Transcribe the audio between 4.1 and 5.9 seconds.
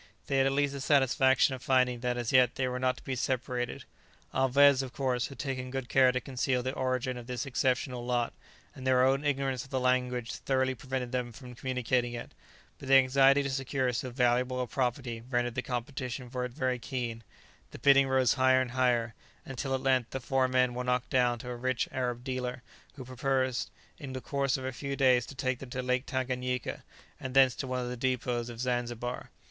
Alvez, of course, had taken good